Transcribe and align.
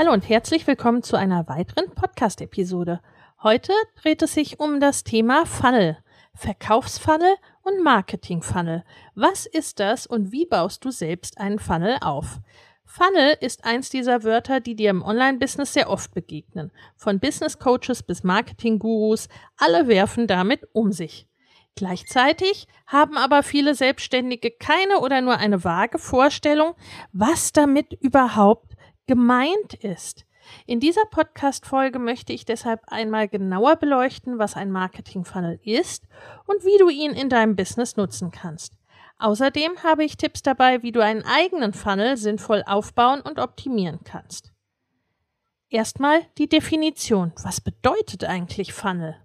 Hallo 0.00 0.14
und 0.14 0.26
herzlich 0.26 0.66
willkommen 0.66 1.02
zu 1.02 1.18
einer 1.18 1.46
weiteren 1.46 1.90
Podcast-Episode. 1.90 3.02
Heute 3.42 3.74
dreht 4.00 4.22
es 4.22 4.32
sich 4.32 4.58
um 4.58 4.80
das 4.80 5.04
Thema 5.04 5.44
Funnel, 5.44 5.98
Verkaufsfunnel 6.34 7.34
und 7.60 7.84
Marketing-Funnel. 7.84 8.82
Was 9.14 9.44
ist 9.44 9.78
das 9.78 10.06
und 10.06 10.32
wie 10.32 10.46
baust 10.46 10.86
du 10.86 10.90
selbst 10.90 11.36
einen 11.36 11.58
Funnel 11.58 11.98
auf? 12.00 12.38
Funnel 12.86 13.36
ist 13.42 13.66
eins 13.66 13.90
dieser 13.90 14.24
Wörter, 14.24 14.60
die 14.60 14.74
dir 14.74 14.88
im 14.88 15.02
Online-Business 15.02 15.74
sehr 15.74 15.90
oft 15.90 16.14
begegnen. 16.14 16.72
Von 16.96 17.20
Business 17.20 17.58
Coaches 17.58 18.02
bis 18.02 18.24
Marketing-Gurus, 18.24 19.28
alle 19.58 19.86
werfen 19.86 20.26
damit 20.26 20.66
um 20.72 20.92
sich. 20.92 21.26
Gleichzeitig 21.74 22.68
haben 22.86 23.18
aber 23.18 23.42
viele 23.42 23.74
Selbstständige 23.74 24.50
keine 24.50 25.00
oder 25.00 25.20
nur 25.20 25.36
eine 25.36 25.62
vage 25.62 25.98
Vorstellung, 25.98 26.74
was 27.12 27.52
damit 27.52 27.92
überhaupt 28.00 28.76
gemeint 29.10 29.74
ist. 29.74 30.24
In 30.68 30.78
dieser 30.78 31.04
Podcast-Folge 31.04 31.98
möchte 31.98 32.32
ich 32.32 32.44
deshalb 32.44 32.82
einmal 32.86 33.26
genauer 33.26 33.74
beleuchten, 33.74 34.38
was 34.38 34.54
ein 34.54 34.70
Marketing-Funnel 34.70 35.58
ist 35.64 36.06
und 36.46 36.64
wie 36.64 36.78
du 36.78 36.88
ihn 36.88 37.10
in 37.10 37.28
deinem 37.28 37.56
Business 37.56 37.96
nutzen 37.96 38.30
kannst. 38.30 38.74
Außerdem 39.18 39.82
habe 39.82 40.04
ich 40.04 40.16
Tipps 40.16 40.42
dabei, 40.42 40.84
wie 40.84 40.92
du 40.92 41.02
einen 41.02 41.24
eigenen 41.24 41.72
Funnel 41.72 42.16
sinnvoll 42.16 42.62
aufbauen 42.64 43.20
und 43.20 43.40
optimieren 43.40 43.98
kannst. 44.04 44.52
Erstmal 45.70 46.20
die 46.38 46.48
Definition. 46.48 47.32
Was 47.42 47.60
bedeutet 47.60 48.22
eigentlich 48.22 48.72
Funnel? 48.72 49.16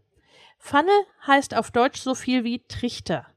Funnel 0.58 1.05
heißt 1.27 1.55
auf 1.55 1.70
Deutsch 1.70 2.02
so 2.02 2.16
viel 2.16 2.44
wie 2.44 2.66
Trichter. 2.67 3.27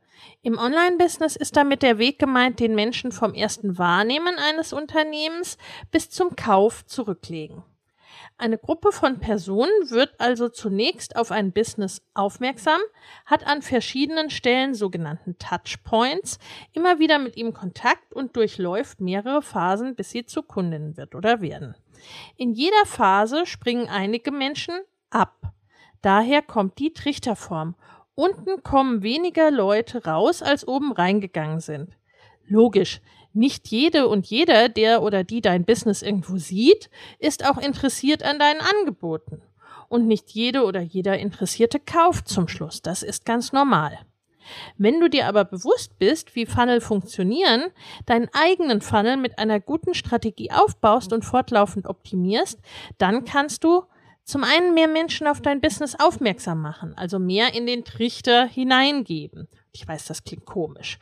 Im 0.42 0.58
Online-Business 0.58 1.36
ist 1.36 1.56
damit 1.56 1.82
der 1.82 1.98
Weg 1.98 2.18
gemeint, 2.18 2.60
den 2.60 2.74
Menschen 2.74 3.12
vom 3.12 3.34
ersten 3.34 3.78
Wahrnehmen 3.78 4.36
eines 4.38 4.72
Unternehmens 4.72 5.58
bis 5.90 6.10
zum 6.10 6.36
Kauf 6.36 6.86
zurücklegen. 6.86 7.64
Eine 8.36 8.56
Gruppe 8.56 8.92
von 8.92 9.18
Personen 9.18 9.90
wird 9.90 10.14
also 10.18 10.48
zunächst 10.48 11.16
auf 11.16 11.32
ein 11.32 11.52
Business 11.52 12.02
aufmerksam, 12.14 12.80
hat 13.26 13.46
an 13.46 13.62
verschiedenen 13.62 14.30
Stellen 14.30 14.74
sogenannten 14.74 15.38
Touchpoints 15.38 16.38
immer 16.72 17.00
wieder 17.00 17.18
mit 17.18 17.36
ihm 17.36 17.52
Kontakt 17.52 18.14
und 18.14 18.36
durchläuft 18.36 19.00
mehrere 19.00 19.42
Phasen, 19.42 19.96
bis 19.96 20.10
sie 20.10 20.24
zu 20.24 20.42
Kundinnen 20.42 20.96
wird 20.96 21.16
oder 21.16 21.40
werden. 21.40 21.74
In 22.36 22.52
jeder 22.52 22.86
Phase 22.86 23.44
springen 23.44 23.88
einige 23.88 24.30
Menschen 24.30 24.74
ab. 25.10 25.52
Daher 26.00 26.42
kommt 26.42 26.78
die 26.78 26.92
Trichterform. 26.92 27.74
Unten 28.18 28.64
kommen 28.64 29.04
weniger 29.04 29.52
Leute 29.52 30.02
raus, 30.02 30.42
als 30.42 30.66
oben 30.66 30.90
reingegangen 30.90 31.60
sind. 31.60 31.96
Logisch, 32.48 33.00
nicht 33.32 33.68
jede 33.68 34.08
und 34.08 34.26
jeder, 34.26 34.68
der 34.68 35.04
oder 35.04 35.22
die 35.22 35.40
dein 35.40 35.64
Business 35.64 36.02
irgendwo 36.02 36.36
sieht, 36.36 36.90
ist 37.20 37.48
auch 37.48 37.58
interessiert 37.58 38.24
an 38.24 38.40
deinen 38.40 38.60
Angeboten. 38.60 39.40
Und 39.88 40.08
nicht 40.08 40.30
jede 40.30 40.64
oder 40.64 40.80
jeder 40.80 41.16
Interessierte 41.16 41.78
kauft 41.78 42.26
zum 42.26 42.48
Schluss. 42.48 42.82
Das 42.82 43.04
ist 43.04 43.24
ganz 43.24 43.52
normal. 43.52 43.96
Wenn 44.76 44.98
du 44.98 45.08
dir 45.08 45.28
aber 45.28 45.44
bewusst 45.44 45.96
bist, 46.00 46.34
wie 46.34 46.44
Funnel 46.44 46.80
funktionieren, 46.80 47.66
deinen 48.04 48.30
eigenen 48.32 48.80
Funnel 48.80 49.16
mit 49.16 49.38
einer 49.38 49.60
guten 49.60 49.94
Strategie 49.94 50.50
aufbaust 50.50 51.12
und 51.12 51.24
fortlaufend 51.24 51.86
optimierst, 51.86 52.58
dann 52.98 53.24
kannst 53.24 53.62
du 53.62 53.84
zum 54.28 54.44
einen 54.44 54.74
mehr 54.74 54.88
Menschen 54.88 55.26
auf 55.26 55.40
dein 55.40 55.62
Business 55.62 55.96
aufmerksam 55.98 56.60
machen, 56.60 56.92
also 56.98 57.18
mehr 57.18 57.54
in 57.54 57.64
den 57.64 57.86
Trichter 57.86 58.44
hineingeben. 58.44 59.48
Ich 59.72 59.88
weiß, 59.88 60.04
das 60.04 60.22
klingt 60.22 60.44
komisch. 60.44 60.98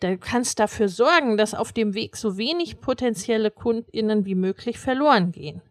Du 0.00 0.18
kannst 0.18 0.58
dafür 0.58 0.88
sorgen, 0.88 1.36
dass 1.36 1.54
auf 1.54 1.72
dem 1.72 1.94
Weg 1.94 2.16
so 2.16 2.36
wenig 2.36 2.80
potenzielle 2.80 3.52
KundInnen 3.52 4.24
wie 4.24 4.34
möglich 4.34 4.80
verloren 4.80 5.30
gehen. 5.30 5.62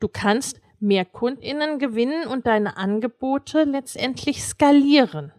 Du 0.00 0.08
kannst 0.08 0.58
mehr 0.80 1.04
KundInnen 1.04 1.78
gewinnen 1.78 2.26
und 2.26 2.46
deine 2.46 2.78
Angebote 2.78 3.64
letztendlich 3.64 4.42
skalieren. 4.42 5.32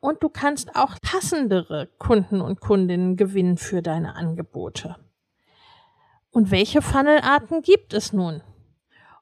Und 0.00 0.22
du 0.22 0.28
kannst 0.28 0.76
auch 0.76 0.96
passendere 1.00 1.88
Kunden 1.96 2.42
und 2.42 2.60
Kundinnen 2.60 3.16
gewinnen 3.16 3.56
für 3.56 3.80
deine 3.80 4.16
Angebote. 4.16 4.96
Und 6.30 6.50
welche 6.50 6.82
Funnelarten 6.82 7.62
gibt 7.62 7.94
es 7.94 8.12
nun? 8.12 8.42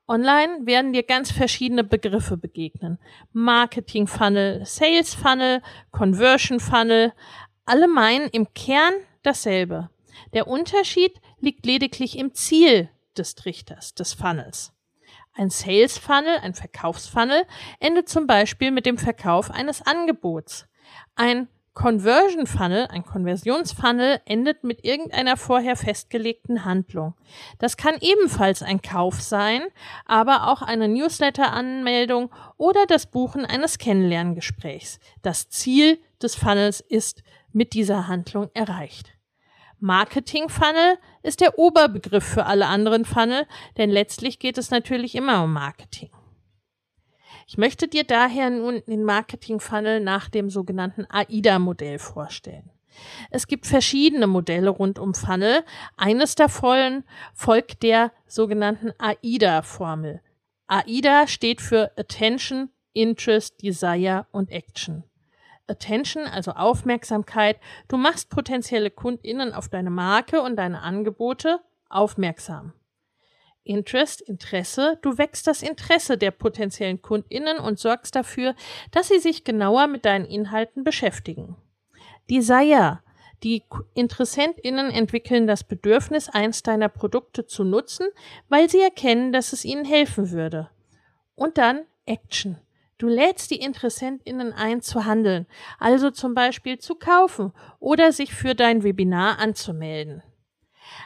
Online 0.09 0.65
werden 0.65 0.95
dir 0.95 1.03
ganz 1.03 1.31
verschiedene 1.31 1.85
Begriffe 1.85 2.39
begegnen. 2.39 2.99
Marketing 3.33 4.07
Funnel, 4.07 4.65
Sales 4.65 5.15
Funnel, 5.15 5.63
Conversion 5.91 6.61
Funnel. 6.61 7.13
Alle 7.67 7.89
meinen 7.89 8.29
im 8.31 8.53
Kern 8.55 8.95
dasselbe. 9.23 9.91
Der 10.33 10.49
Unterschied 10.49 11.13
liegt 11.41 11.67
lediglich 11.67 12.17
im 12.19 12.33
Ziel 12.33 12.89
des 13.19 13.35
Trichters, 13.35 13.95
des 13.95 14.15
Funnels. 14.15 14.73
Ein 15.35 15.51
Sales 15.51 15.99
Funnel, 15.99 16.39
ein 16.43 16.55
Verkaufsfunnel, 16.55 17.45
endet 17.79 18.09
zum 18.09 18.27
Beispiel 18.27 18.71
mit 18.71 18.87
dem 18.87 18.97
Verkauf 18.97 19.51
eines 19.51 19.83
Angebots. 19.83 20.67
Ein 21.17 21.49
Conversion 21.79 22.49
Funnel, 22.49 22.89
ein 22.91 23.05
Konversionsfunnel, 23.05 24.21
endet 24.25 24.65
mit 24.65 24.85
irgendeiner 24.85 25.37
vorher 25.37 25.77
festgelegten 25.77 26.65
Handlung. 26.65 27.15
Das 27.61 27.77
kann 27.77 27.95
ebenfalls 28.01 28.65
ein 28.65 28.83
Kauf 28.83 29.23
sein, 29.23 29.63
aber 30.05 30.49
auch 30.49 30.61
eine 30.61 30.89
Newsletter-Anmeldung 30.89 32.35
oder 32.57 32.85
das 32.87 33.07
Buchen 33.07 33.45
eines 33.45 33.79
Kennenlerngesprächs. 33.79 34.99
Das 35.23 35.51
Ziel 35.51 36.01
des 36.21 36.35
Funnels 36.35 36.81
ist 36.81 37.23
mit 37.53 37.75
dieser 37.75 38.09
Handlung 38.09 38.51
erreicht. 38.55 39.13
Marketing 39.79 40.49
Funnel 40.49 40.99
ist 41.23 41.41
der 41.41 41.61
Oberbegriff 41.61 42.25
für 42.25 42.47
alle 42.47 42.67
anderen 42.67 43.05
Funnel, 43.05 43.47
denn 43.77 43.91
letztlich 43.91 44.41
geht 44.41 44.59
es 44.59 44.73
natürlich 44.73 45.15
immer 45.15 45.45
um 45.45 45.53
Marketing. 45.53 46.11
Ich 47.51 47.57
möchte 47.57 47.89
dir 47.89 48.05
daher 48.05 48.51
nun 48.51 48.83
den 48.87 49.05
Marketing-Funnel 49.05 50.01
nach 50.01 50.29
dem 50.29 50.51
sogenannten 50.51 51.07
AIDA-Modell 51.09 51.99
vorstellen. 51.99 52.69
Es 53.31 53.47
gibt 53.47 53.67
verschiedene 53.67 54.27
Modelle 54.27 54.69
rund 54.69 54.99
um 54.99 55.15
Funnel. 55.15 55.65
Eines 55.97 56.35
davon 56.35 57.05
folgt 57.33 57.83
der 57.83 58.13
sogenannten 58.27 58.93
AIDA-Formel. 58.99 60.21
AIDA 60.67 61.27
steht 61.27 61.63
für 61.63 61.91
Attention, 61.97 62.69
Interest, 62.93 63.63
Desire 63.63 64.27
und 64.31 64.51
Action. 64.51 65.05
Attention, 65.69 66.25
also 66.27 66.51
Aufmerksamkeit. 66.51 67.59
Du 67.89 67.97
machst 67.97 68.29
potenzielle 68.29 68.91
KundInnen 68.91 69.55
auf 69.55 69.71
deine 69.71 69.91
Marke 69.91 70.43
und 70.43 70.57
deine 70.57 70.83
Angebote 70.83 71.61
aufmerksam. 71.89 72.75
Interest, 73.69 74.21
Interesse. 74.23 74.99
Du 75.03 75.19
wächst 75.19 75.47
das 75.47 75.63
Interesse 75.63 76.17
der 76.17 76.31
potenziellen 76.31 77.03
KundInnen 77.03 77.59
und 77.59 77.79
sorgst 77.79 78.17
dafür, 78.17 78.55
dass 78.91 79.09
sie 79.09 79.19
sich 79.19 79.45
genauer 79.45 79.87
mit 79.87 80.05
deinen 80.05 80.25
Inhalten 80.25 80.85
beschäftigen. 80.85 81.57
Desire. 82.31 83.01
Die 83.45 83.63
InteressentInnen 83.95 84.91
entwickeln 84.91 85.47
das 85.47 85.63
Bedürfnis, 85.63 86.29
eins 86.29 86.65
deiner 86.65 86.89
Produkte 86.89 87.47
zu 87.47 87.63
nutzen, 87.63 88.09
weil 88.49 88.69
sie 88.69 88.81
erkennen, 88.81 89.33
dass 89.33 89.53
es 89.53 89.65
ihnen 89.65 89.85
helfen 89.85 90.33
würde. 90.33 90.71
Und 91.37 91.57
dann 91.57 91.85
Action. 92.05 92.59
Du 92.99 93.07
lädst 93.07 93.53
die 93.53 93.61
InteressentInnen 93.61 94.53
ein 94.53 94.83
zu 94.83 95.05
handeln, 95.05 95.47
also 95.79 96.11
zum 96.11 96.35
Beispiel 96.35 96.79
zu 96.79 96.97
kaufen 96.97 97.53
oder 97.79 98.11
sich 98.11 98.35
für 98.35 98.57
dein 98.57 98.83
Webinar 98.83 99.39
anzumelden. 99.39 100.25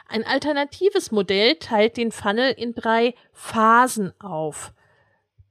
Ein 0.07 0.25
alternatives 0.25 1.11
Modell 1.11 1.55
teilt 1.55 1.97
den 1.97 2.11
Funnel 2.11 2.51
in 2.51 2.73
drei 2.73 3.15
Phasen 3.31 4.13
auf. 4.19 4.73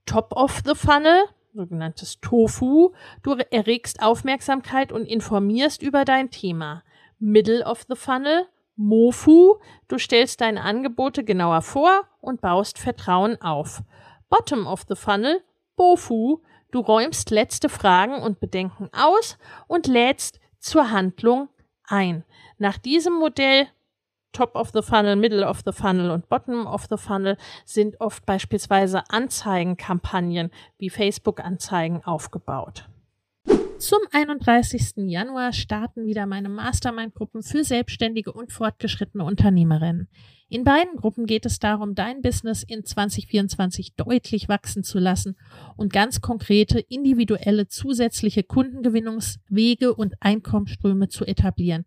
Top 0.07 0.33
of 0.37 0.63
the 0.65 0.75
Funnel, 0.75 1.25
sogenanntes 1.55 2.21
Tofu, 2.21 2.93
du 3.23 3.37
erregst 3.51 4.03
Aufmerksamkeit 4.03 4.93
und 4.93 5.07
informierst 5.07 5.83
über 5.83 6.05
dein 6.05 6.31
Thema. 6.31 6.83
Middle 7.19 7.65
of 7.65 7.85
the 7.89 7.97
Funnel, 7.97 8.47
Mofu, 8.77 9.59
du 9.89 9.99
stellst 9.99 10.41
deine 10.41 10.63
Angebote 10.63 11.25
genauer 11.25 11.63
vor 11.63 12.03
und 12.21 12.41
baust 12.41 12.79
Vertrauen 12.79 13.41
auf. 13.41 13.83
Bottom 14.29 14.67
of 14.67 14.85
the 14.89 14.97
Funnel, 14.97 15.43
Bofu, 15.77 16.43
du 16.71 16.81
räumst 16.81 17.31
letzte 17.31 17.69
Fragen 17.69 18.23
und 18.23 18.41
Bedenken 18.41 18.89
aus 18.93 19.39
und 19.69 19.87
lädst 19.87 20.41
zur 20.59 20.91
Handlung 20.91 21.49
ein. 21.87 22.25
Nach 22.59 22.79
diesem 22.79 23.15
Modell 23.15 23.69
Top 24.33 24.55
of 24.55 24.71
the 24.73 24.83
Funnel, 24.83 25.17
Middle 25.17 25.47
of 25.47 25.63
the 25.65 25.73
Funnel 25.73 26.11
und 26.11 26.29
Bottom 26.29 26.67
of 26.67 26.87
the 26.91 26.97
Funnel 26.97 27.37
sind 27.65 28.01
oft 28.01 28.25
beispielsweise 28.27 29.03
Anzeigenkampagnen 29.11 30.51
wie 30.79 30.91
Facebook-Anzeigen 30.91 32.03
aufgebaut. 32.05 32.89
Zum 33.79 33.99
31. 34.13 35.09
Januar 35.09 35.53
starten 35.53 36.07
wieder 36.07 36.25
meine 36.27 36.49
Mastermind-Gruppen 36.49 37.43
für 37.43 37.65
selbstständige 37.65 38.33
und 38.33 38.53
fortgeschrittene 38.53 39.25
Unternehmerinnen. 39.25 40.09
In 40.49 40.65
beiden 40.65 40.97
Gruppen 40.97 41.27
geht 41.27 41.47
es 41.47 41.59
darum, 41.59 41.95
dein 41.95 42.21
Business 42.23 42.63
in 42.63 42.85
2024 42.85 43.95
deutlich 43.97 44.49
wachsen 44.49 44.85
zu 44.85 44.99
lassen 44.99 45.35
und 45.77 45.93
ganz 45.93 46.21
konkrete, 46.21 46.79
individuelle, 46.79 47.69
zusätzliche 47.69 48.43
Kundengewinnungswege 48.43 49.95
und 49.95 50.15
Einkommensströme 50.21 51.09
zu 51.09 51.25
etablieren, 51.25 51.87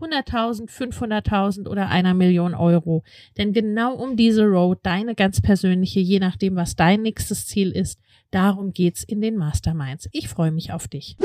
100.000, 0.00 0.70
500.000 0.70 1.68
oder 1.68 1.88
einer 1.88 2.14
Million 2.14 2.54
Euro. 2.54 3.02
Denn 3.36 3.52
genau 3.52 3.94
um 3.94 4.16
diese 4.16 4.44
Road, 4.44 4.78
deine 4.82 5.14
ganz 5.14 5.40
persönliche, 5.40 6.00
je 6.00 6.18
nachdem, 6.18 6.56
was 6.56 6.76
dein 6.76 7.02
nächstes 7.02 7.46
Ziel 7.46 7.72
ist, 7.72 8.00
darum 8.30 8.72
geht's 8.72 9.04
in 9.04 9.20
den 9.20 9.36
Masterminds. 9.36 10.08
Ich 10.12 10.28
freue 10.28 10.52
mich 10.52 10.72
auf 10.72 10.88
dich. 10.88 11.16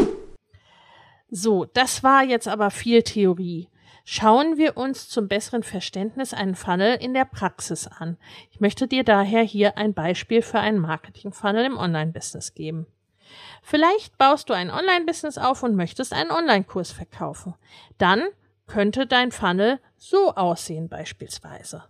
So, 1.30 1.66
das 1.66 2.04
war 2.04 2.24
jetzt 2.24 2.48
aber 2.48 2.70
viel 2.70 3.02
Theorie. 3.02 3.70
Schauen 4.06 4.58
wir 4.58 4.76
uns 4.76 5.08
zum 5.08 5.28
besseren 5.30 5.64
Verständnis 5.64 6.34
einen 6.34 6.56
Funnel 6.56 6.96
in 6.96 7.14
der 7.14 7.26
Praxis 7.26 7.88
an. 7.88 8.18
Ich 8.52 8.60
möchte 8.60 8.88
dir 8.88 9.04
daher 9.04 9.42
hier 9.42 9.78
ein 9.78 9.94
Beispiel 9.94 10.42
für 10.42 10.60
einen 10.60 10.80
Marketing-Funnel 10.80 11.66
im 11.66 11.78
Online-Business 11.78 12.54
geben. 12.54 12.86
Vielleicht 13.62 14.18
baust 14.18 14.50
du 14.50 14.54
ein 14.54 14.69
Online-Business 14.69 15.38
auf 15.38 15.64
und 15.64 15.76
möchtest 15.76 16.14
einen 16.14 16.31
Online-Kurs 16.31 16.92
verkaufen. 16.92 17.56
Dann 17.98 18.24
könnte 18.68 19.07
dein 19.07 19.31
Funnel 19.31 19.80
so 19.98 20.33
aussehen 20.36 20.89
beispielsweise. 20.89 21.83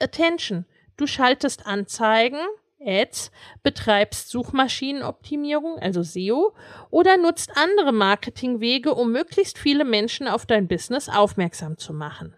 Attention. 0.00 0.66
Du 0.96 1.06
schaltest 1.06 1.66
Anzeigen, 1.66 2.38
Ads, 2.80 3.30
betreibst 3.62 4.30
Suchmaschinenoptimierung, 4.30 5.78
also 5.78 6.02
SEO, 6.02 6.54
oder 6.90 7.16
nutzt 7.16 7.56
andere 7.56 7.92
Marketingwege, 7.92 8.94
um 8.94 9.12
möglichst 9.12 9.58
viele 9.58 9.84
Menschen 9.84 10.28
auf 10.28 10.46
dein 10.46 10.68
Business 10.68 11.08
aufmerksam 11.08 11.78
zu 11.78 11.92
machen. 11.92 12.34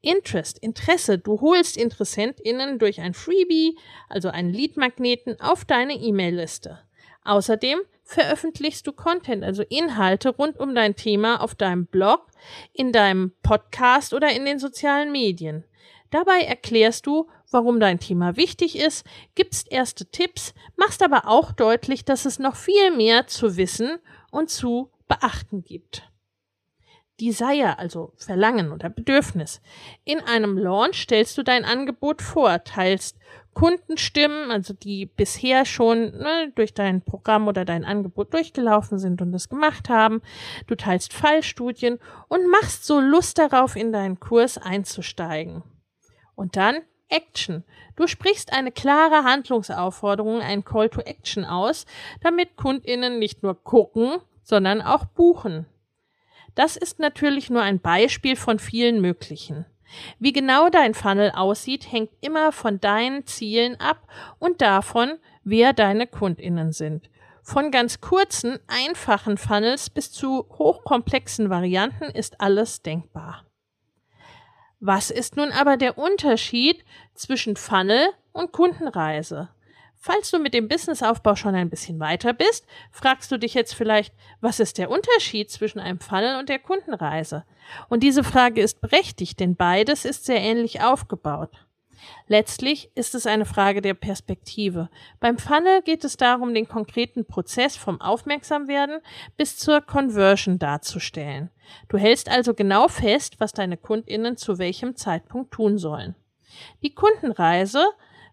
Interest, 0.00 0.58
Interesse, 0.58 1.18
du 1.18 1.40
holst 1.40 1.76
InteressentInnen 1.76 2.78
durch 2.78 3.00
ein 3.00 3.14
Freebie, 3.14 3.76
also 4.08 4.28
einen 4.28 4.52
Leadmagneten, 4.52 5.40
auf 5.40 5.64
deine 5.64 5.94
E-Mail-Liste. 5.94 6.78
Außerdem 7.24 7.80
veröffentlichst 8.08 8.86
du 8.86 8.92
Content, 8.92 9.44
also 9.44 9.62
Inhalte 9.68 10.30
rund 10.30 10.58
um 10.58 10.74
dein 10.74 10.96
Thema 10.96 11.42
auf 11.42 11.54
deinem 11.54 11.84
Blog, 11.84 12.26
in 12.72 12.90
deinem 12.90 13.32
Podcast 13.42 14.14
oder 14.14 14.32
in 14.32 14.46
den 14.46 14.58
sozialen 14.58 15.12
Medien. 15.12 15.64
Dabei 16.10 16.40
erklärst 16.40 17.06
du, 17.06 17.28
warum 17.50 17.80
dein 17.80 18.00
Thema 18.00 18.38
wichtig 18.38 18.78
ist, 18.78 19.04
gibst 19.34 19.70
erste 19.70 20.06
Tipps, 20.06 20.54
machst 20.76 21.02
aber 21.02 21.28
auch 21.28 21.52
deutlich, 21.52 22.06
dass 22.06 22.24
es 22.24 22.38
noch 22.38 22.56
viel 22.56 22.96
mehr 22.96 23.26
zu 23.26 23.58
wissen 23.58 23.98
und 24.30 24.48
zu 24.48 24.90
beachten 25.06 25.62
gibt. 25.62 26.10
Desire, 27.20 27.78
also 27.78 28.14
Verlangen 28.16 28.72
oder 28.72 28.88
Bedürfnis. 28.88 29.60
In 30.04 30.20
einem 30.20 30.56
Launch 30.56 31.02
stellst 31.02 31.36
du 31.36 31.42
dein 31.42 31.66
Angebot 31.66 32.22
vor, 32.22 32.64
teilst 32.64 33.18
Kundenstimmen, 33.58 34.52
also 34.52 34.72
die 34.72 35.06
bisher 35.06 35.64
schon 35.64 36.12
ne, 36.16 36.52
durch 36.54 36.74
dein 36.74 37.02
Programm 37.02 37.48
oder 37.48 37.64
dein 37.64 37.84
Angebot 37.84 38.32
durchgelaufen 38.32 39.00
sind 39.00 39.20
und 39.20 39.34
es 39.34 39.48
gemacht 39.48 39.88
haben. 39.88 40.22
Du 40.68 40.76
teilst 40.76 41.12
Fallstudien 41.12 41.98
und 42.28 42.48
machst 42.48 42.86
so 42.86 43.00
Lust 43.00 43.36
darauf, 43.36 43.74
in 43.74 43.92
deinen 43.92 44.20
Kurs 44.20 44.58
einzusteigen. 44.58 45.64
Und 46.36 46.54
dann 46.54 46.76
Action. 47.08 47.64
Du 47.96 48.06
sprichst 48.06 48.52
eine 48.52 48.70
klare 48.70 49.24
Handlungsaufforderung, 49.24 50.40
ein 50.40 50.64
Call 50.64 50.88
to 50.88 51.00
Action 51.00 51.44
aus, 51.44 51.84
damit 52.20 52.54
Kundinnen 52.54 53.18
nicht 53.18 53.42
nur 53.42 53.60
gucken, 53.60 54.18
sondern 54.44 54.80
auch 54.80 55.04
buchen. 55.04 55.66
Das 56.54 56.76
ist 56.76 57.00
natürlich 57.00 57.50
nur 57.50 57.62
ein 57.62 57.80
Beispiel 57.80 58.36
von 58.36 58.60
vielen 58.60 59.00
möglichen. 59.00 59.66
Wie 60.18 60.32
genau 60.32 60.68
dein 60.68 60.94
Funnel 60.94 61.30
aussieht, 61.30 61.90
hängt 61.90 62.10
immer 62.20 62.52
von 62.52 62.80
deinen 62.80 63.26
Zielen 63.26 63.78
ab 63.80 64.06
und 64.38 64.60
davon, 64.60 65.18
wer 65.44 65.72
deine 65.72 66.06
Kundinnen 66.06 66.72
sind. 66.72 67.10
Von 67.42 67.70
ganz 67.70 68.00
kurzen, 68.00 68.58
einfachen 68.66 69.38
Funnels 69.38 69.88
bis 69.88 70.12
zu 70.12 70.46
hochkomplexen 70.58 71.48
Varianten 71.48 72.04
ist 72.04 72.40
alles 72.40 72.82
denkbar. 72.82 73.46
Was 74.80 75.10
ist 75.10 75.36
nun 75.36 75.50
aber 75.50 75.76
der 75.76 75.98
Unterschied 75.98 76.84
zwischen 77.14 77.56
Funnel 77.56 78.08
und 78.32 78.52
Kundenreise? 78.52 79.48
Falls 80.00 80.30
du 80.30 80.38
mit 80.38 80.54
dem 80.54 80.68
Businessaufbau 80.68 81.34
schon 81.34 81.56
ein 81.56 81.70
bisschen 81.70 81.98
weiter 81.98 82.32
bist, 82.32 82.66
fragst 82.92 83.32
du 83.32 83.38
dich 83.38 83.54
jetzt 83.54 83.74
vielleicht, 83.74 84.14
was 84.40 84.60
ist 84.60 84.78
der 84.78 84.90
Unterschied 84.90 85.50
zwischen 85.50 85.80
einem 85.80 85.98
Funnel 85.98 86.38
und 86.38 86.48
der 86.48 86.60
Kundenreise? 86.60 87.44
Und 87.88 88.02
diese 88.02 88.22
Frage 88.22 88.62
ist 88.62 88.80
berechtigt, 88.80 89.40
denn 89.40 89.56
beides 89.56 90.04
ist 90.04 90.24
sehr 90.24 90.40
ähnlich 90.40 90.82
aufgebaut. 90.82 91.50
Letztlich 92.28 92.90
ist 92.94 93.16
es 93.16 93.26
eine 93.26 93.44
Frage 93.44 93.82
der 93.82 93.94
Perspektive. 93.94 94.88
Beim 95.18 95.36
Funnel 95.36 95.82
geht 95.82 96.04
es 96.04 96.16
darum, 96.16 96.54
den 96.54 96.68
konkreten 96.68 97.26
Prozess 97.26 97.76
vom 97.76 98.00
Aufmerksamwerden 98.00 99.00
bis 99.36 99.56
zur 99.56 99.80
Conversion 99.80 100.60
darzustellen. 100.60 101.50
Du 101.88 101.98
hältst 101.98 102.28
also 102.28 102.54
genau 102.54 102.86
fest, 102.86 103.40
was 103.40 103.52
deine 103.52 103.76
Kundinnen 103.76 104.36
zu 104.36 104.58
welchem 104.58 104.94
Zeitpunkt 104.94 105.52
tun 105.52 105.76
sollen. 105.76 106.14
Die 106.82 106.94
Kundenreise 106.94 107.84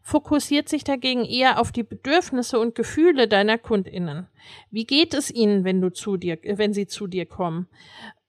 fokussiert 0.05 0.69
sich 0.69 0.83
dagegen 0.83 1.25
eher 1.25 1.59
auf 1.59 1.71
die 1.71 1.81
Bedürfnisse 1.81 2.59
und 2.59 2.75
Gefühle 2.75 3.27
deiner 3.27 3.57
Kundinnen. 3.57 4.27
Wie 4.69 4.85
geht 4.85 5.15
es 5.15 5.31
ihnen, 5.31 5.63
wenn 5.63 5.81
du 5.81 5.91
zu 5.91 6.15
dir, 6.15 6.37
wenn 6.43 6.73
sie 6.73 6.85
zu 6.85 7.07
dir 7.07 7.25
kommen? 7.25 7.67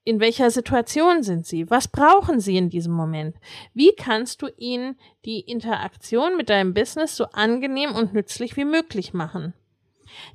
In 0.03 0.19
welcher 0.19 0.49
Situation 0.49 1.21
sind 1.21 1.45
sie? 1.45 1.69
Was 1.69 1.87
brauchen 1.87 2.39
sie 2.39 2.57
in 2.57 2.71
diesem 2.71 2.93
Moment? 2.93 3.35
Wie 3.75 3.93
kannst 3.95 4.41
du 4.41 4.47
ihnen 4.57 4.97
die 5.23 5.41
Interaktion 5.41 6.35
mit 6.35 6.49
deinem 6.49 6.73
Business 6.73 7.15
so 7.15 7.25
angenehm 7.25 7.91
und 7.91 8.11
nützlich 8.11 8.57
wie 8.57 8.65
möglich 8.65 9.13
machen? 9.13 9.53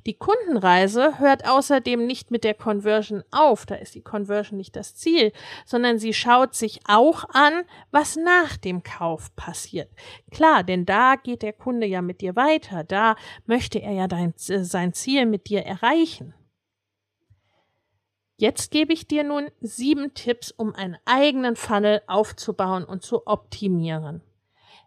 Die 0.05 0.13
Kundenreise 0.13 1.19
hört 1.19 1.47
außerdem 1.47 2.05
nicht 2.05 2.31
mit 2.31 2.43
der 2.43 2.53
Conversion 2.53 3.23
auf, 3.31 3.65
da 3.65 3.75
ist 3.75 3.95
die 3.95 4.01
Conversion 4.01 4.57
nicht 4.57 4.75
das 4.75 4.95
Ziel, 4.95 5.31
sondern 5.65 5.99
sie 5.99 6.13
schaut 6.13 6.55
sich 6.55 6.79
auch 6.87 7.25
an, 7.29 7.63
was 7.91 8.15
nach 8.15 8.57
dem 8.57 8.83
Kauf 8.83 9.35
passiert. 9.35 9.89
Klar, 10.31 10.63
denn 10.63 10.85
da 10.85 11.15
geht 11.15 11.41
der 11.41 11.53
Kunde 11.53 11.87
ja 11.87 12.01
mit 12.01 12.21
dir 12.21 12.35
weiter, 12.35 12.83
da 12.83 13.15
möchte 13.45 13.79
er 13.79 13.91
ja 13.91 14.07
dein, 14.07 14.33
sein 14.37 14.93
Ziel 14.93 15.25
mit 15.25 15.49
dir 15.49 15.61
erreichen. 15.63 16.33
Jetzt 18.37 18.71
gebe 18.71 18.93
ich 18.93 19.07
dir 19.07 19.23
nun 19.23 19.51
sieben 19.61 20.13
Tipps, 20.15 20.51
um 20.51 20.73
einen 20.73 20.97
eigenen 21.05 21.55
Funnel 21.55 22.01
aufzubauen 22.07 22.83
und 22.83 23.03
zu 23.03 23.25
optimieren. 23.27 24.21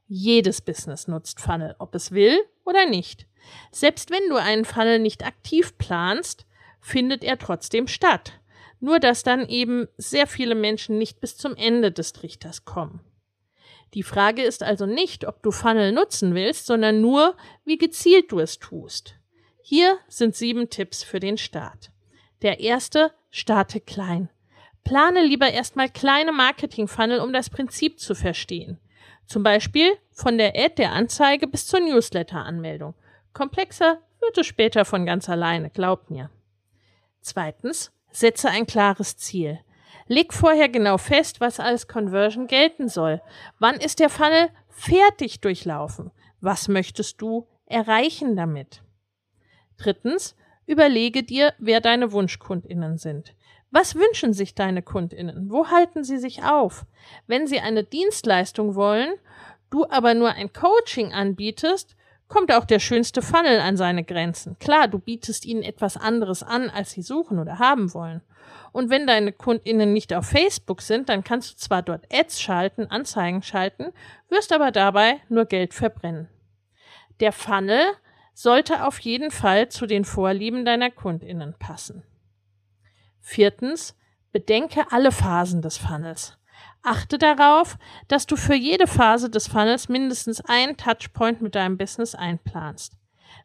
Jedes 0.09 0.61
Business 0.61 1.09
nutzt 1.09 1.41
Funnel, 1.41 1.75
ob 1.79 1.95
es 1.95 2.13
will 2.13 2.39
oder 2.65 2.87
nicht. 2.87 3.27
Selbst 3.73 4.11
wenn 4.11 4.29
du 4.29 4.37
einen 4.37 4.65
Funnel 4.65 4.99
nicht 4.99 5.25
aktiv 5.25 5.77
planst, 5.79 6.47
findet 6.81 7.25
er 7.25 7.39
trotzdem 7.39 7.89
statt. 7.89 8.41
Nur 8.79 9.01
dass 9.01 9.23
dann 9.23 9.49
eben 9.49 9.89
sehr 9.97 10.27
viele 10.27 10.55
Menschen 10.55 10.99
nicht 10.99 11.21
bis 11.21 11.37
zum 11.37 11.57
Ende 11.57 11.91
des 11.91 12.13
Trichters 12.13 12.65
kommen. 12.65 13.01
Die 13.95 14.03
Frage 14.03 14.43
ist 14.43 14.63
also 14.63 14.87
nicht, 14.87 15.27
ob 15.27 15.43
du 15.43 15.51
Funnel 15.51 15.93
nutzen 15.93 16.35
willst, 16.35 16.67
sondern 16.67 17.01
nur, 17.01 17.37
wie 17.65 17.79
gezielt 17.79 18.31
du 18.31 18.41
es 18.41 18.59
tust. 18.59 19.17
Hier 19.63 19.99
sind 20.09 20.37
sieben 20.37 20.69
Tipps 20.71 21.03
für 21.03 21.19
den 21.19 21.39
Start. 21.39 21.91
Der 22.43 22.61
erste, 22.61 23.13
starte 23.31 23.81
klein. 23.81 24.29
Plane 24.85 25.25
lieber 25.25 25.51
erstmal 25.51 25.89
kleine 25.89 26.31
Marketing-Funnel, 26.31 27.21
um 27.21 27.33
das 27.33 27.51
Prinzip 27.51 27.99
zu 27.99 28.15
verstehen. 28.15 28.79
Zum 29.27 29.43
Beispiel 29.43 29.93
von 30.13 30.39
der 30.39 30.57
Ad 30.57 30.77
der 30.79 30.93
Anzeige 30.93 31.47
bis 31.47 31.67
zur 31.67 31.81
Newsletter-Anmeldung. 31.81 32.95
Komplexer 33.33 33.99
wird 34.21 34.39
es 34.39 34.47
später 34.47 34.85
von 34.85 35.05
ganz 35.05 35.29
alleine, 35.29 35.71
glaubt 35.71 36.11
mir. 36.11 36.31
Zweitens, 37.21 37.93
setze 38.11 38.49
ein 38.49 38.67
klares 38.67 39.17
Ziel. 39.17 39.61
Leg 40.07 40.33
vorher 40.33 40.69
genau 40.69 40.99
fest, 40.99 41.41
was 41.41 41.59
als 41.59 41.89
Conversion 41.89 42.47
gelten 42.47 42.89
soll. 42.89 43.21
Wann 43.59 43.77
ist 43.77 43.99
der 43.99 44.09
Funnel 44.09 44.51
fertig 44.69 45.41
durchlaufen? 45.41 46.13
Was 46.41 46.69
möchtest 46.69 47.21
du 47.21 47.49
erreichen 47.67 48.37
damit? 48.37 48.83
Drittens, 49.77 50.37
überlege 50.67 51.25
dir, 51.25 51.53
wer 51.59 51.81
deine 51.81 52.13
Wunschkundinnen 52.13 52.99
sind. 52.99 53.35
Was 53.71 53.95
wünschen 53.95 54.33
sich 54.33 54.55
deine 54.55 54.83
Kundinnen? 54.83 55.51
Wo 55.51 55.69
halten 55.69 56.05
sie 56.05 56.19
sich 56.19 56.45
auf? 56.45 56.87
Wenn 57.27 57.47
sie 57.47 57.61
eine 57.61 57.85
Dienstleistung 57.85 58.75
wollen, 58.75 59.13
du 59.71 59.87
aber 59.89 60.15
nur 60.15 60.31
ein 60.31 60.53
Coaching 60.53 61.13
anbietest, 61.13 61.97
kommt 62.29 62.53
auch 62.53 62.65
der 62.65 62.79
schönste 62.79 63.23
Funnel 63.23 63.61
an 63.61 63.77
seine 63.77 64.05
Grenzen. 64.05 64.59
Klar, 64.59 64.89
du 64.89 64.99
bietest 64.99 65.45
ihnen 65.45 65.63
etwas 65.63 65.97
anderes 65.97 66.43
an, 66.43 66.71
als 66.71 66.93
sie 66.93 67.03
suchen 67.03 67.39
oder 67.39 67.59
haben 67.59 67.93
wollen. 67.95 68.23
Und 68.73 68.91
wenn 68.91 69.07
deine 69.07 69.33
KundInnen 69.33 69.93
nicht 69.93 70.13
auf 70.13 70.27
Facebook 70.27 70.83
sind, 70.83 71.09
dann 71.09 71.25
kannst 71.25 71.53
du 71.53 71.57
zwar 71.57 71.83
dort 71.83 72.07
Ads 72.13 72.41
schalten, 72.41 72.87
Anzeigen 72.87 73.43
schalten, 73.43 73.93
wirst 74.29 74.53
aber 74.53 74.71
dabei 74.71 75.21
nur 75.29 75.47
Geld 75.47 75.73
verbrennen. 75.73 76.29
Der 77.21 77.33
Funnel 77.33 77.83
sollte 78.35 78.85
auf 78.85 78.99
jeden 79.01 79.31
Fall 79.31 79.71
zu 79.71 79.87
den 79.87 80.05
Vorlieben 80.05 80.65
deiner 80.65 80.91
KundInnen 80.91 81.55
passen. 81.59 82.03
Viertens, 83.29 83.97
bedenke 84.31 84.93
alle 84.93 85.11
Phasen 85.11 85.61
des 85.61 85.79
Funnels. 85.79 86.39
Achte 86.85 87.19
darauf, 87.19 87.77
dass 88.07 88.27
du 88.27 88.37
für 88.37 88.55
jede 88.55 88.87
Phase 88.87 89.29
des 89.29 89.49
Funnels 89.49 89.89
mindestens 89.89 90.41
einen 90.43 90.77
Touchpoint 90.77 91.43
mit 91.43 91.57
deinem 91.57 91.77
Business 91.77 92.15
einplanst. 92.15 92.97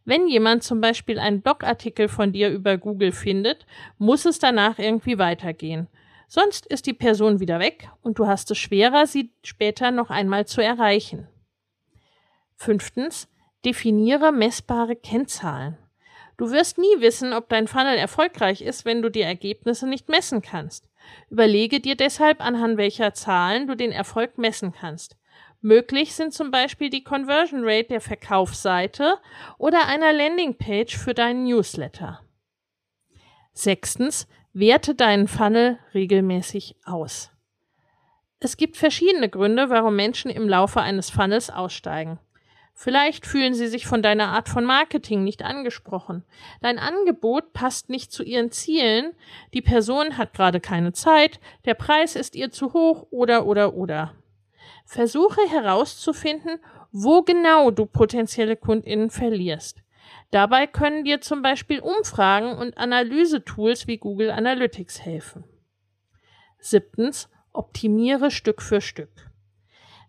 Wenn 0.06 0.28
jemand 0.28 0.62
zum 0.62 0.82
Beispiel 0.82 1.18
einen 1.18 1.42
Blogartikel 1.42 2.10
von 2.10 2.32
dir 2.32 2.52
über 2.52 2.78
Google 2.78 3.12
findet, 3.12 3.66
muss 3.98 4.26
es 4.26 4.38
danach 4.38 4.78
irgendwie 4.78 5.18
weitergehen. 5.18 5.88
Sonst 6.28 6.68
ist 6.68 6.86
die 6.86 6.94
Person 6.94 7.40
wieder 7.40 7.60
weg 7.60 7.90
und 8.04 8.20
du 8.20 8.28
hast 8.28 8.52
es 8.52 8.60
schwerer, 8.60 9.08
sie 9.08 9.34
später 9.44 9.90
noch 9.90 10.12
einmal 10.12 10.46
zu 10.46 10.62
erreichen. 10.62 11.28
Fünftens, 12.56 13.28
definiere 13.66 14.32
messbare 14.32 14.96
Kennzahlen. 14.96 15.76
Du 16.42 16.50
wirst 16.50 16.80
nie 16.80 17.02
wissen, 17.02 17.34
ob 17.34 17.50
dein 17.50 17.68
Funnel 17.68 18.00
erfolgreich 18.00 18.64
ist, 18.64 18.84
wenn 18.84 19.04
du 19.04 19.12
die 19.12 19.22
Ergebnisse 19.22 19.86
nicht 19.86 20.10
messen 20.10 20.42
kannst. 20.42 20.90
Überlege 21.30 21.80
dir 21.80 21.96
deshalb, 21.96 22.44
anhand 22.44 22.78
welcher 22.78 23.14
Zahlen 23.14 23.68
du 23.68 23.76
den 23.76 23.92
Erfolg 23.92 24.40
messen 24.40 24.74
kannst. 24.74 25.18
Möglich 25.62 26.16
sind 26.16 26.34
zum 26.34 26.50
Beispiel 26.50 26.90
die 26.90 27.04
Conversion 27.04 27.62
Rate 27.64 27.90
der 27.90 28.02
Verkaufsseite 28.02 29.20
oder 29.60 29.86
einer 29.86 30.14
Landingpage 30.14 30.98
für 30.98 31.14
deinen 31.14 31.44
Newsletter. 31.44 32.22
Sechstens, 33.54 34.28
werte 34.52 34.96
deinen 34.96 35.28
Funnel 35.28 35.78
regelmäßig 35.94 36.76
aus. 36.84 37.30
Es 38.40 38.58
gibt 38.58 38.78
verschiedene 38.78 39.30
Gründe, 39.30 39.70
warum 39.70 39.96
Menschen 39.96 40.32
im 40.32 40.50
Laufe 40.50 40.82
eines 40.82 41.12
Funnels 41.12 41.52
aussteigen. 41.52 42.18
Vielleicht 42.74 43.28
fühlen 43.28 43.54
sie 43.54 43.68
sich 43.68 43.86
von 43.86 44.02
deiner 44.02 44.30
Art 44.30 44.50
von 44.50 44.66
Marketing 44.66 45.24
nicht 45.24 45.44
angesprochen. 45.44 46.24
Dein 46.62 46.80
Angebot 46.80 47.54
passt 47.54 47.90
nicht 47.90 48.12
zu 48.12 48.24
ihren 48.24 48.52
Zielen, 48.52 49.14
die 49.54 49.62
Person 49.62 50.18
hat 50.18 50.34
gerade 50.34 50.60
keine 50.60 50.92
Zeit, 50.92 51.40
der 51.66 51.76
Preis 51.76 52.16
ist 52.16 52.36
ihr 52.36 52.52
zu 52.52 52.74
hoch 52.74 53.08
oder 53.12 53.46
oder 53.46 53.76
oder. 53.76 54.16
Versuche 54.86 55.42
herauszufinden, 55.50 56.60
wo 56.92 57.22
genau 57.22 57.72
du 57.72 57.86
potenzielle 57.86 58.58
Kundinnen 58.58 59.10
verlierst. 59.10 59.82
Dabei 60.32 60.66
können 60.66 61.04
dir 61.04 61.22
zum 61.22 61.42
Beispiel 61.42 61.80
Umfragen 61.80 62.58
und 62.58 62.78
Analysetools 62.78 63.88
wie 63.88 63.98
Google 63.98 64.32
Analytics 64.32 65.02
helfen. 65.02 65.44
Siebtens, 66.60 67.30
optimiere 67.54 68.32
Stück 68.32 68.62
für 68.62 68.82
Stück. 68.82 69.31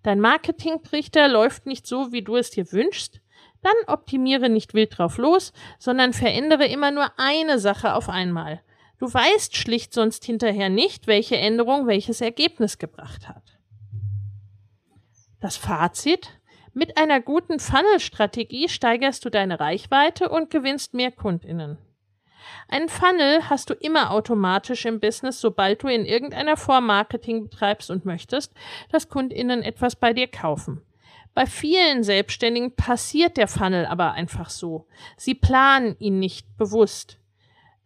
Dein 0.02 0.20
Marketingtrichter 0.20 1.28
läuft 1.28 1.66
nicht 1.66 1.86
so, 1.86 2.12
wie 2.12 2.22
du 2.22 2.36
es 2.36 2.50
dir 2.50 2.70
wünschst, 2.72 3.20
dann 3.62 3.72
optimiere 3.86 4.48
nicht 4.48 4.74
wild 4.74 4.98
drauf 4.98 5.18
los, 5.18 5.52
sondern 5.78 6.12
verändere 6.12 6.66
immer 6.66 6.90
nur 6.90 7.12
eine 7.16 7.58
Sache 7.58 7.94
auf 7.94 8.08
einmal. 8.08 8.60
Du 8.98 9.12
weißt 9.12 9.56
schlicht 9.56 9.94
sonst 9.94 10.24
hinterher 10.24 10.68
nicht, 10.68 11.06
welche 11.06 11.36
Änderung 11.36 11.86
welches 11.86 12.20
Ergebnis 12.20 12.78
gebracht 12.78 13.28
hat. 13.28 13.58
Das 15.40 15.56
Fazit? 15.56 16.38
Mit 16.74 16.96
einer 16.96 17.20
guten 17.20 17.58
Funnel-Strategie 17.58 18.68
steigerst 18.68 19.24
du 19.24 19.30
deine 19.30 19.60
Reichweite 19.60 20.28
und 20.28 20.50
gewinnst 20.50 20.94
mehr 20.94 21.12
Kundinnen. 21.12 21.78
Einen 22.68 22.88
Funnel 22.88 23.48
hast 23.50 23.70
du 23.70 23.74
immer 23.74 24.10
automatisch 24.10 24.84
im 24.84 25.00
Business, 25.00 25.40
sobald 25.40 25.82
du 25.82 25.88
in 25.88 26.04
irgendeiner 26.04 26.56
Form 26.56 26.86
Marketing 26.86 27.44
betreibst 27.48 27.90
und 27.90 28.04
möchtest, 28.04 28.52
dass 28.90 29.08
Kundinnen 29.08 29.62
etwas 29.62 29.96
bei 29.96 30.12
dir 30.12 30.26
kaufen. 30.26 30.82
Bei 31.34 31.46
vielen 31.46 32.02
Selbstständigen 32.02 32.76
passiert 32.76 33.36
der 33.36 33.48
Funnel 33.48 33.86
aber 33.86 34.12
einfach 34.12 34.50
so. 34.50 34.86
Sie 35.16 35.34
planen 35.34 35.96
ihn 35.98 36.18
nicht 36.18 36.46
bewusst. 36.58 37.18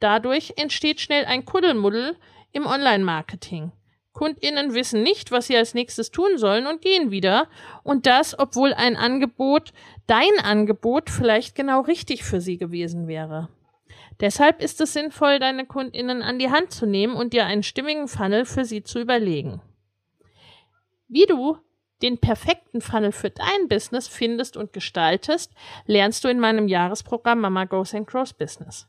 Dadurch 0.00 0.54
entsteht 0.56 1.00
schnell 1.00 1.24
ein 1.24 1.44
Kuddelmuddel 1.44 2.16
im 2.52 2.66
Online-Marketing. 2.66 3.72
KundInnen 4.16 4.74
wissen 4.74 5.02
nicht, 5.02 5.30
was 5.30 5.46
sie 5.46 5.56
als 5.56 5.74
nächstes 5.74 6.10
tun 6.10 6.38
sollen 6.38 6.66
und 6.66 6.80
gehen 6.80 7.10
wieder. 7.10 7.48
Und 7.82 8.06
das, 8.06 8.36
obwohl 8.38 8.72
ein 8.72 8.96
Angebot, 8.96 9.72
dein 10.06 10.40
Angebot, 10.42 11.10
vielleicht 11.10 11.54
genau 11.54 11.82
richtig 11.82 12.24
für 12.24 12.40
sie 12.40 12.56
gewesen 12.56 13.08
wäre. 13.08 13.48
Deshalb 14.20 14.62
ist 14.62 14.80
es 14.80 14.92
sinnvoll, 14.92 15.38
deine 15.38 15.66
KundInnen 15.66 16.22
an 16.22 16.38
die 16.38 16.50
Hand 16.50 16.72
zu 16.72 16.86
nehmen 16.86 17.16
und 17.16 17.32
dir 17.32 17.44
einen 17.46 17.62
stimmigen 17.62 18.08
Funnel 18.08 18.44
für 18.46 18.64
sie 18.64 18.82
zu 18.82 18.98
überlegen. 18.98 19.60
Wie 21.08 21.26
du 21.26 21.58
den 22.02 22.18
perfekten 22.18 22.80
Funnel 22.80 23.12
für 23.12 23.30
dein 23.30 23.68
Business 23.68 24.08
findest 24.08 24.56
und 24.56 24.72
gestaltest, 24.72 25.52
lernst 25.86 26.24
du 26.24 26.28
in 26.28 26.40
meinem 26.40 26.68
Jahresprogramm 26.68 27.40
Mama 27.40 27.64
Goes 27.64 27.94
and 27.94 28.06
Grows 28.06 28.32
Business. 28.32 28.88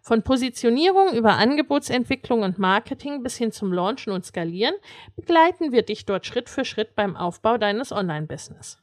Von 0.00 0.22
Positionierung 0.22 1.14
über 1.14 1.36
Angebotsentwicklung 1.36 2.42
und 2.42 2.58
Marketing 2.58 3.22
bis 3.22 3.36
hin 3.36 3.52
zum 3.52 3.72
Launchen 3.72 4.12
und 4.12 4.24
Skalieren 4.24 4.74
begleiten 5.16 5.72
wir 5.72 5.82
dich 5.82 6.04
dort 6.04 6.26
Schritt 6.26 6.48
für 6.48 6.64
Schritt 6.64 6.94
beim 6.94 7.16
Aufbau 7.16 7.58
deines 7.58 7.92
Online-Business. 7.92 8.78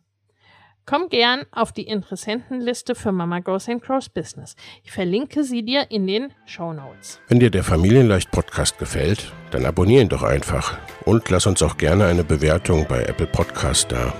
Komm 0.88 1.10
gern 1.10 1.46
auf 1.52 1.72
die 1.72 1.88
Interessentenliste 1.88 2.94
für 2.94 3.12
Mama 3.12 3.40
Goes 3.40 3.68
and 3.68 3.82
Crows 3.82 4.08
Business. 4.08 4.56
Ich 4.84 4.92
verlinke 4.92 5.44
sie 5.44 5.64
dir 5.64 5.90
in 5.90 6.06
den 6.06 6.32
Show 6.46 6.74
Notes. 6.74 7.20
Wenn 7.28 7.40
dir 7.40 7.50
der 7.50 7.64
Familienleicht 7.64 8.30
Podcast 8.30 8.78
gefällt, 8.78 9.32
dann 9.50 9.66
abonniere 9.66 10.04
ihn 10.04 10.10
doch 10.10 10.22
einfach 10.22 10.78
und 11.06 11.28
lass 11.32 11.48
uns 11.48 11.64
auch 11.64 11.78
gerne 11.78 12.06
eine 12.06 12.24
Bewertung 12.24 12.86
bei 12.88 13.02
Apple 13.04 13.26
Podcast 13.26 13.92
da. 13.92 14.14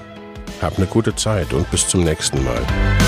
Hab 0.60 0.78
eine 0.78 0.88
gute 0.88 1.16
Zeit 1.16 1.54
und 1.54 1.70
bis 1.70 1.88
zum 1.88 2.04
nächsten 2.04 2.44
Mal. 2.44 3.05